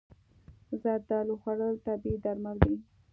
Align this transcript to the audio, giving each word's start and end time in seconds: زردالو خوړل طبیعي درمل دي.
زردالو 0.81 1.35
خوړل 1.41 1.75
طبیعي 1.85 2.17
درمل 2.23 2.57
دي. 2.65 2.75